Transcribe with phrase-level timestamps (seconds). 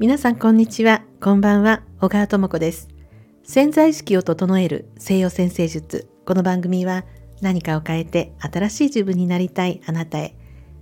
[0.00, 1.02] 皆さんこんにちは。
[1.20, 1.82] こんばんは。
[2.00, 2.88] 小川智子です。
[3.42, 6.08] 潜在意識を整える西洋先生術。
[6.24, 7.04] この番組は
[7.42, 10.34] 何かを変えて新しい自分になりたいあなたへ。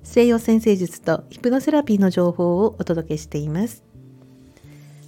[0.04, 3.82] 西洋先生術とヒプノセラピーの情報をお届けしています。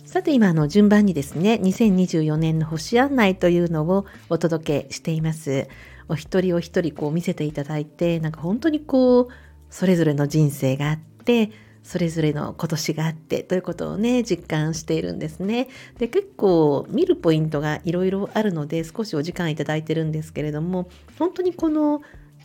[0.05, 5.69] さて今の順番にですね2024年の星案内というのをお届けしています。
[6.09, 9.29] お一人お一人こう見せていただいてなんか本当にこう
[9.71, 15.69] それぞれの人生があってそれぞれの今年があってということをね実感しているんですね。
[15.99, 22.03] で結構見るポイントがいろいろあるので少しお時間いただいてるんですけれども本当にこの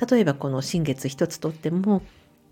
[0.10, 2.02] 例えばこの新月一つとっても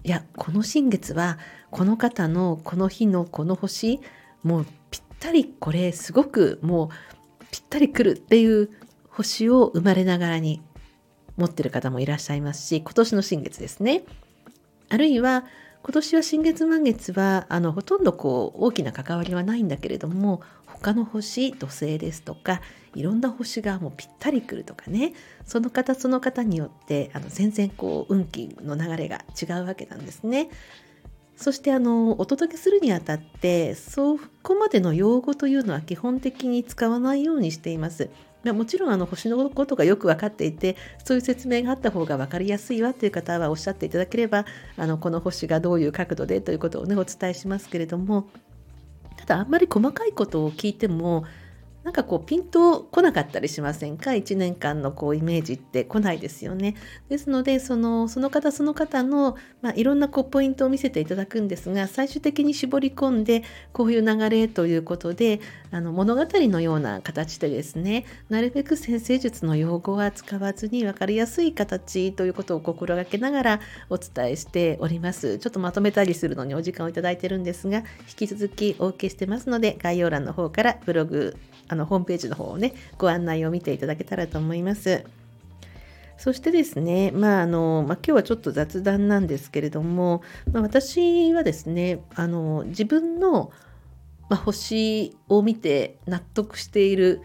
[0.03, 1.37] いやこの新月は
[1.71, 4.01] この方のこの日のこの星
[4.43, 6.89] もうぴったりこれすごくも
[7.41, 8.69] うぴったりくるっていう
[9.09, 10.61] 星を生まれながらに
[11.37, 14.03] 持ってる方もいらっしゃいますし今年の新月ですね。
[14.89, 15.45] あるいは
[15.83, 22.61] 今年は新月満月はあのほとんどこう大きな関わりはないんだけれども他の星土星ですとか
[22.95, 25.13] いろんな星がもうぴったりくるとかね
[25.45, 30.49] その方その方によってあの全然こう運気の流れが違うわけなんですね。
[31.35, 38.09] そしてあのお届けするにあたってそこまでの用語というのは基本的に使わないようにしています。
[38.51, 48.27] もちろんあの星のことがよく分かっていてそういう説明があった方が分かりやすいわという方はおっしゃっていただければあのこの星がどういう角度でということをねお伝えしますけれども
[49.15, 51.23] ただあんまり細かいことを聞いても
[51.93, 56.73] なんかこうピンと来なかったりしませんか？1年間のこうイメージって来ないですよね。
[57.07, 73.59] ですのでそのその方その方の、まあ、いろんなこうポイントを見せていただくんですが最終的に絞り込んでこういう流れということであの物語のような形でですねなるべく先生術の用語は使わずに分かりやすい形ということを心がけながら
[73.91, 75.37] お伝えしております。
[75.37, 77.83] ちょっとまとめたりするのにお時間をいただいてるんですが引
[78.15, 81.37] き続きお受けしてますので概要欄の方からブログ
[81.67, 85.03] あのホームページの方をねご案内を見ていただけたらと思います。
[86.17, 90.21] そしてですね、まああのまあ、今日はちょっと雑談なんですけれども、
[90.53, 93.51] まあ、私はですねあの自分の、
[94.29, 97.19] まあ、星を見て納得している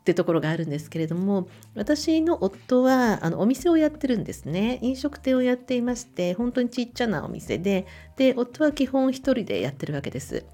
[0.00, 10.44] ってところがあるんですけれども私の夫はあのお店をやってるんですね飲食店をやっていまして本当にちっちゃなお店でで夫は基本一人でやってるわけです。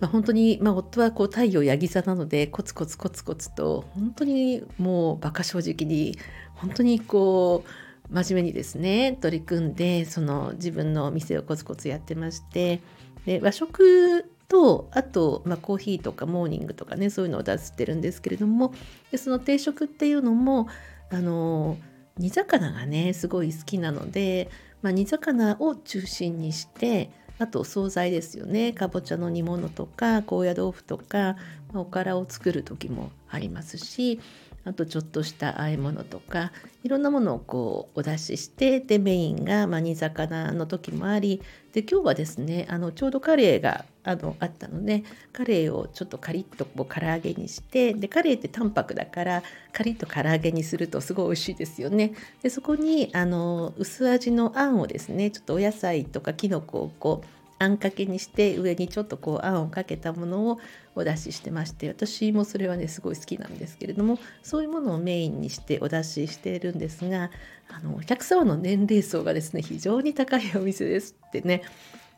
[0.00, 6.18] まあ、本当に、まあ、夫はこう太陽ヤギ座なのでコツコツコツコツと本当にもう馬鹿正直に
[6.54, 7.68] 本当にこう
[8.12, 12.80] 真面目にですね取り組んでその自分の店をコツコツやってまして
[13.26, 18.74] で和食とあと、まあ、コーヒーとかモーニングとかねそういうのを出してるんですけれども
[19.12, 20.66] でその定食っていうのも
[21.10, 21.76] あの
[22.18, 24.50] 煮魚がねすごい好きなので、
[24.82, 28.74] まあ、煮魚を中心にしてあと惣菜ですよね。
[28.74, 31.36] かぼちゃの煮物とか高野豆腐とか、
[31.72, 34.20] まあ、おからを作る時もありますし
[34.64, 36.52] あとちょっとした和え物とか
[36.84, 41.40] いろんなものをこうお出ししてでメインが、まあ、煮魚の時もあり
[41.72, 52.12] で今日はですねあのちょうどカレーがあのあったのでカレーをちょっとカリッとこう唐揚げにしてでカレーって淡白だからカリッと唐揚げにするとすごい美味しいですよね。
[52.42, 57.26] でそこにあの薄味のあんをですねちょっとお野菜とかきのこをこう
[57.62, 60.58] あんかけにして上にちょっとこうあんをかけたものを
[60.94, 67.30] お出ししてまして私もそれはねすごい好きなんですけれどもそういうものをメインにしてお出ししているんですが
[67.68, 71.62] あのお客様の年齢層がですね非常に高いお店ですってね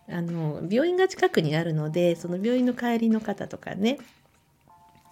[0.08, 3.98] あの病院が近くにあるのでその病院の帰りの方とかね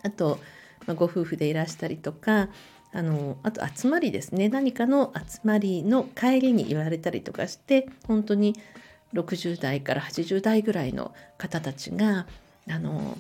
[0.03, 0.39] あと、
[0.87, 2.49] まあ、ご夫婦でいらしたりとか
[2.93, 4.49] あのあと集まりですね。
[4.49, 8.57] 何かの集まりの帰りに言われたりとかして本当に
[9.15, 12.27] 60代から80代ぐらいの方たちが
[12.69, 13.17] あの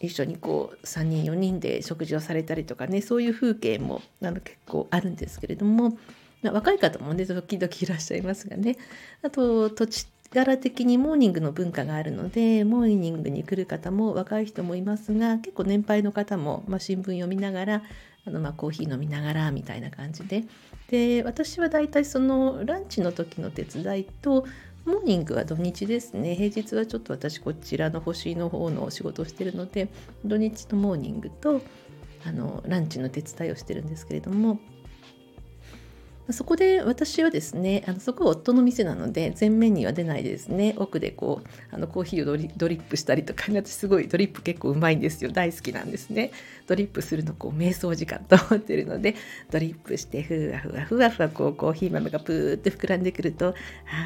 [0.00, 5.98] 一緒にこう3人4人で食事をされたりとかねそういう風景もあの結構あるんですけれども
[6.42, 8.76] まあ若い方もね時々いらっしゃいますがね。
[9.22, 17.82] あと土地柄的にモーニングの文化があるのでモーニングに来る方も若い人もいますが結構年配の方も、まあ、新聞読みながら
[18.26, 20.44] あのまあコーヒー飲みながらみたいな感じで。
[20.90, 24.44] で私はだいたいそのランチの時の手伝いと
[24.84, 26.34] モーニングは土日ですね。
[26.34, 29.88] 平日はちょっと私こちらの星の方のお仕事をしてるので
[30.24, 31.62] 土日のモーニングと
[32.26, 34.58] あのランチの手伝いをしてるんですけれども
[36.30, 42.24] そこで私はですねあのそこは夫の店なので前面には出ないですね奥でこうあのコーヒーを
[42.56, 45.30] ドリップしたりとか私すごいドリップ結構うまいんですよ。
[45.30, 46.32] 大好きなんですね。
[46.66, 49.16] ドリップするのこう瞑想時間と思ってるので
[49.50, 53.54] ドリップしてふわふわふわふわこうコーヒー豆がプーって膨らんでくると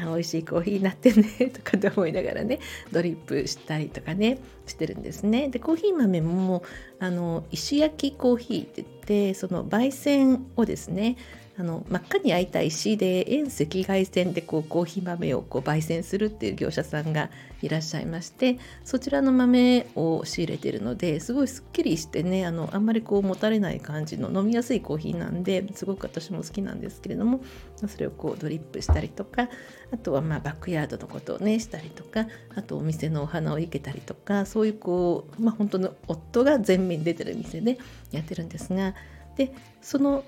[0.03, 1.23] ああ美味しいコーヒーになってね
[1.53, 2.59] とかって思いながらね
[2.91, 5.47] ドリップしたりとかねしてるんですね。
[5.47, 6.63] でコーヒー豆も
[6.99, 11.15] あの石焼きコーヒーって言ってその焙煎をですね
[11.59, 17.29] あの真っ赤に焼いた石で遠赤外線でこうコーヒー豆をこう焙煎するっていう業者さんが
[17.61, 27.41] いらっしゃいましてそちらの豆を仕入れてるのですごいすっきりしてねあのあんまりこうもたれない感じの飲みやすいコーヒーなんですごく私も好きなんですけれども
[27.75, 29.49] それをこうドリップしたりとか
[29.91, 37.79] あとはまあバックヤードのことをねしたりとかあとお店のお花を生けたりとかそういうこうまあ本当の夫が前面に出てる店で
[38.11, 38.95] やってるんですが
[39.35, 40.23] でその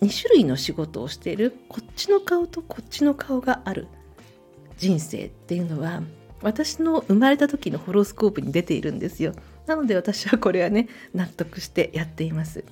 [0.00, 3.88] 2種類の仕事をしているこっちの顔とこっちの顔がある。
[4.78, 6.02] 人生っていうのは
[6.42, 9.32] 私の生まれた時のホロスコープに出ているんですよ。
[9.66, 12.64] なので私はこれはね納得してやっています。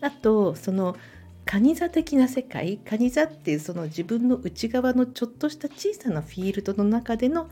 [0.00, 0.96] あとその
[1.44, 7.48] 蟹座的な世界蟹座っていうその自分の内側のちょっとした小さなフィールドの中での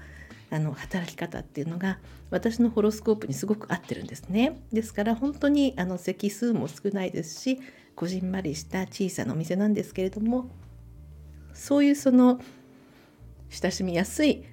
[0.50, 1.98] あの働き方っていうのが
[2.30, 4.60] 私のホロスコープにすごく合ってるんですね。
[4.72, 7.60] ですから本当にあの席数も少ないですし
[7.94, 10.50] こじんまりした小さなお店なんですけれども
[11.52, 12.40] そういうその
[13.50, 14.44] 親しみやすい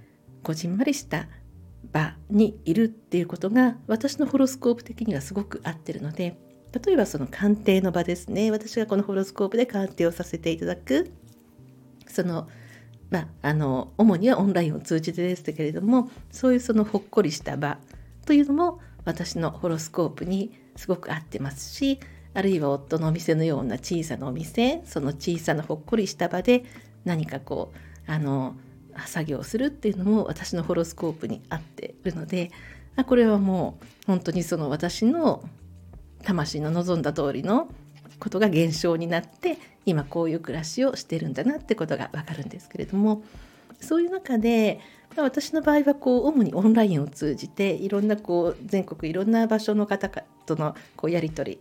[0.43, 1.27] こじんまりした
[1.91, 6.37] 場にいるっていうことが私のホロスコープ的にはすごく合ってるので
[6.85, 11.11] 例えばその鑑定の場ですね私がこのホロスコープで鑑定をさせていただく
[12.07, 12.47] その
[13.09, 17.77] まああの主にはオンラインを通じてですけれどもそういうそのほっこりした場
[18.25, 21.99] というのも私のホロスコープにすごく合ってますし
[22.33, 26.63] あるいは夫のお店のような小さなお店その小さなほっこりした場で
[27.03, 27.73] 何かこ
[28.07, 28.55] うあの
[29.05, 32.51] 作業をするっていうのも私のホロスコープに合ってるので
[33.05, 35.43] これはもう本当にその私の
[36.23, 37.69] 魂の望んだ通りの
[38.19, 43.23] ことが現象になって今こういう暮らしをしてるんだなってことがわかるんですけれども
[43.79, 44.79] そういう中で
[45.17, 50.09] 私の場合はこう主にオンラインを通じていろんなこう全国いろんな場所の方
[50.45, 51.59] とのこうやり取り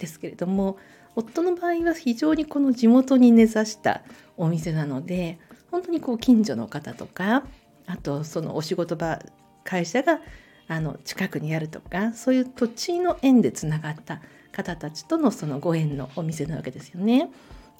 [0.00, 0.76] ですけれども
[1.14, 4.02] 夫の場合は非常にこの地元に根ざした
[4.36, 5.38] お店なので
[5.70, 7.44] 本当にこう近所の方とか
[7.86, 9.20] あとそのお仕事場
[9.64, 10.20] 会社が
[10.68, 14.20] あの近くにあるとかそういう土地の縁でつながった
[14.52, 17.30] 方たちとのそのご縁のお店なわけですよね。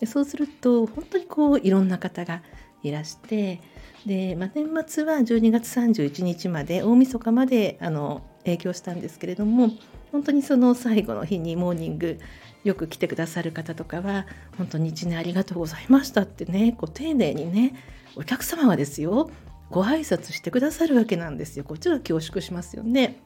[0.00, 2.43] でそうすると本当にこういろんな方が
[2.82, 3.61] いらして
[4.06, 9.70] で、まあ、年末は12月31日まで大晦日まであの営業したんですけれども
[10.12, 12.18] 本当にその最後の日にモーニング
[12.64, 14.26] よく来てくださる方とかは
[14.58, 17.74] 本当に一年ありがとうございましたってねこう丁寧にね
[18.16, 19.30] お客様はですよ
[19.70, 23.22] ご挨拶してくださるわけなんですよこっちは恐縮しますよね。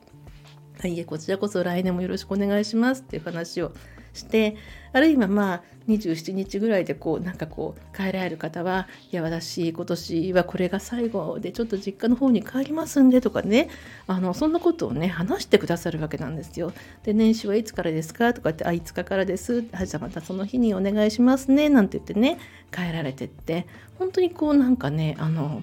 [0.84, 3.72] いえこちらこそ来年もよろしくお願いしますっていう話を
[4.12, 4.56] して
[4.92, 13.68] あるいはまあ27日ぐらいでこうなんかこう帰られる方はいや私今年はこれが最後でちょっと実家の方に帰りますんでとかね
[14.06, 16.72] あのそんなことをね話してくださるわけなんですよ。
[17.02, 22.38] で年始はいつからですかとかってあ5日かからですはいじゃあまたその日にお願いしますねなんて言ってね
[22.72, 23.66] 帰られてって
[23.98, 25.62] 本当にこうなんかねあの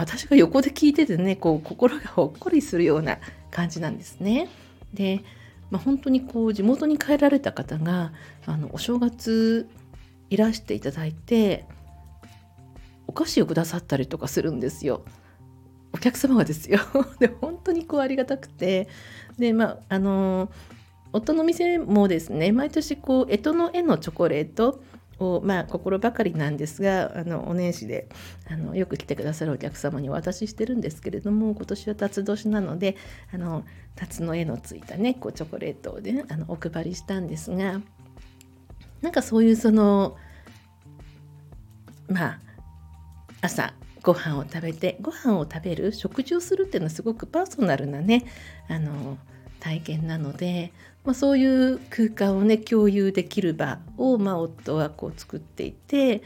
[0.00, 3.18] 私が横で聞いててねこう心がほっこりするような
[3.50, 4.48] 感じなんですね。
[4.94, 5.22] で
[5.70, 8.12] まあ、本当にこう地元に帰られた方が
[8.44, 9.68] あのお正月
[10.28, 11.64] いらしていただいて
[13.06, 15.04] お菓子をくださったりとかするんですよ。
[15.92, 16.80] お客様がですよ。
[17.20, 18.88] で本当にこうありがたくて
[19.38, 20.50] でまああの
[21.12, 24.82] 夫の店もですね毎年こう干支の絵のチョコレート
[25.20, 28.08] を、まあ、心ばかりなんですがあのお年始で
[28.50, 32.96] あのよく来てくださるお客様にお渡ししてるんですけれども今年は辰年なので
[33.32, 37.80] あの辰の絵のついたねこうチョコレートをねあのお配りしたんですが
[39.02, 40.16] なんかそういうその
[42.08, 42.38] まあ
[43.42, 48.24] 朝ご飯を食べてご飯を食べる食事をするっていうのはすごくパーソナルなね
[48.68, 49.18] あの
[49.60, 50.72] 体験なので、
[51.04, 56.22] まあ、そういう空間をね共有できる場を、まあ、夫はこう作っていて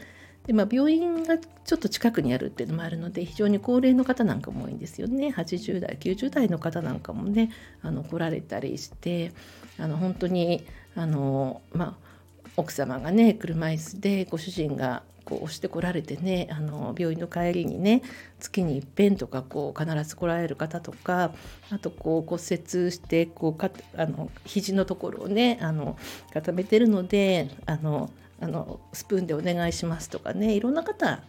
[0.47, 5.33] で、まあ、病院がちょっと近くにあるっていうのもあるので非常に高齢の方なんかも多いんですよね。
[5.35, 7.51] 80代90代の方なんかもね
[7.81, 9.31] あの来られたりして
[9.79, 10.65] あの本当に
[10.95, 11.97] あの、ま
[12.45, 18.03] あ、奥様がね車椅子でご主人がこう押してこられてねあの病院の帰りにね
[18.39, 21.33] 月に一遍とかこう必ず来られる方とか
[21.71, 25.97] あとこう骨折してこうかあの肘のところをねあの
[26.31, 31.21] 固めてるのであのあのスプーンでお願いしますとかねいろんな方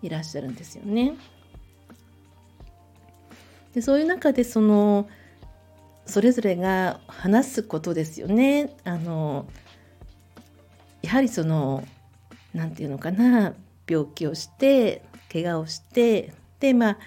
[0.00, 1.14] いらっしゃるんですよね。
[3.74, 5.08] でそういう中でその
[6.06, 8.74] それぞれが話すことですよね。
[8.84, 9.46] あの
[11.02, 11.84] やはりその
[12.54, 13.54] 何て言うのかな
[13.88, 16.98] 病気をして怪我をしてでまあ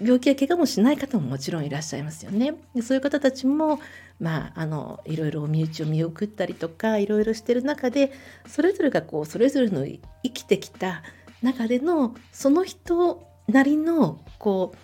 [0.00, 2.54] 病気や怪我もしない方ももちろんいらっしゃいますよね。
[2.74, 3.78] でそういう方たちも、
[4.18, 8.12] まあ、あのいろいろお身内を見送ったりとかいろいろしてる中で
[8.46, 11.02] それぞれがこうそれぞれの生きてきた
[11.42, 14.78] 中でのその人なりのこう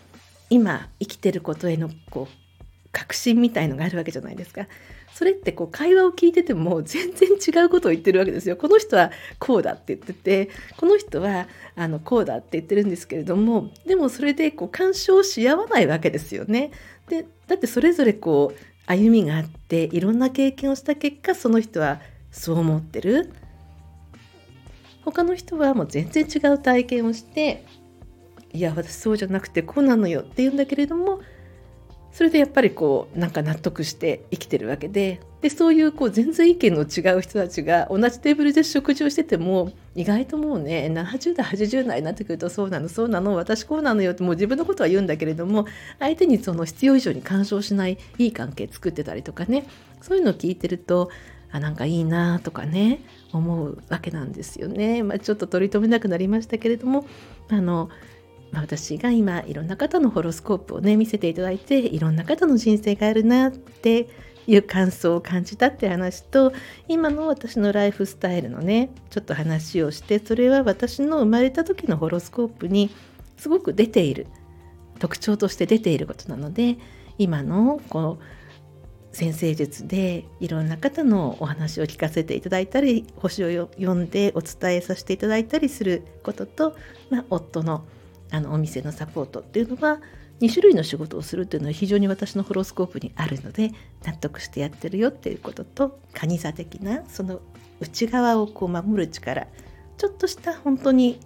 [0.49, 4.67] 今生きてることへのこう確信みたいのがあるわけじゃないですか。
[5.15, 8.57] それってこう会話を聞いてても 全然違うことを言ってるわけですよ。
[8.57, 16.71] この人はこうだって言っててこの人はあのこうだって言ってるんですけれどもでもそれでこう干渉し合わないわけですよね。
[17.09, 22.01] でだってそれぞれこう歩みがあっていろんな経験をした結果その人は
[22.31, 23.31] そう思ってる。
[25.05, 27.65] 他の人はもう全然違う体験をして
[28.53, 31.21] いや私そうじゃなくてこうなのよって言うんだけれども
[32.13, 45.67] それでやっぱりこうなんか納得して生きてるわけででそういうこう全然意見の違う人たちが同じテーブルで食事をしてても意外ともうね70代80代になってくるとそうなのそうなの私こうなのよってもう自分のことは言うんだけれども
[45.99, 49.67] 相手にその必要以上に干渉しないいい関係作ってたりとかね
[50.03, 51.11] そういうのを聞いてると
[51.53, 53.01] あなんかいいなとかね
[53.33, 55.03] 思うわけなんですよね。
[55.03, 57.07] まあ、ちょっと取り留めなくなりましたけれども
[57.49, 57.91] あの、
[58.53, 64.09] 私が今いろんな方のホロスコープをね見せていただいていろんな方の人生があるなって
[64.47, 66.53] いう感想を感じたって話と
[66.89, 72.91] 今の私のライフスタイルのねちょっと話をしてそれは私の生まれた時のホロスコープに
[73.37, 74.27] すごく出ている
[74.99, 76.77] 特徴として出ていることなので
[77.19, 78.19] 今のこの
[79.13, 86.77] 先生術でいろんな方のお話を聞かせていただいたり星を読んでお伝えさせていただいたりすることと、
[87.11, 87.85] まあ、夫の
[88.31, 90.01] あのお店のサポートっていうのは
[90.41, 93.73] 2種類の仕事をするっていうのは非常に私のホロスコープにあるので
[94.05, 97.41] 納得してやってるよっていうことと蟹座的なその
[97.81, 99.47] 内側をこう守る力
[99.99, 101.21] ちょっとした本当に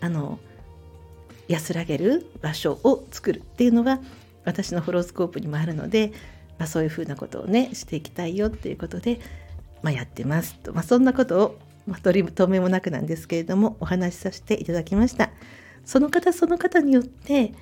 [0.00, 0.38] あの
[1.48, 4.00] 安らげる場所を作るっていうのが
[4.44, 6.12] 私のホロスコープにもあるので、
[6.58, 9.20] まあ、そういうふうなことをねしていきたいよっていうことで、
[9.82, 15.30] まあ、やってますと、まあ、そんなことを、まあ、取り留めもなくなんですけれどもお話しさせていただきました。
[15.84, 17.52] その方その方によって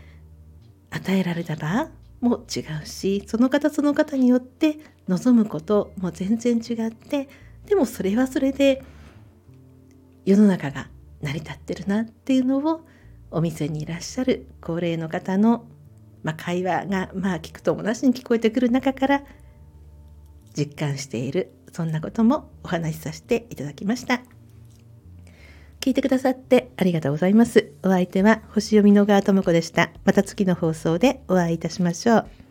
[0.90, 1.88] 与えられた場
[2.20, 7.28] も違うしその方その方によって望むことも全然違って
[7.66, 8.82] でもそれはそれで
[10.24, 10.88] 世の中が
[11.22, 12.84] 成り立ってるなっていうのを
[13.30, 15.66] お店にいらっしゃる高齢の方の、
[16.22, 19.22] まあ、会話がまあ聞くともなしに聞こえてくる中から
[20.56, 24.22] 実感しているそんなこともお話しさせていただきました。
[25.80, 27.67] 聞いてくださってありがとうございます。
[27.82, 29.90] お相手は星読みの川智子でした。
[30.04, 32.47] また次の放送でお会いいたしましょう。